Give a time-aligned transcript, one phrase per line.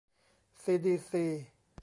[0.61, 1.25] ซีดีซี